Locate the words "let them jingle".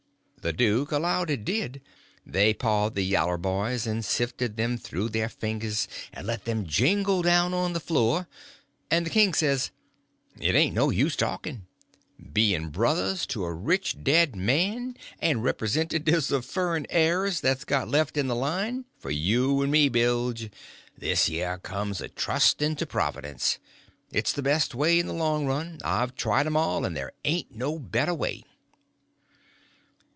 6.25-7.21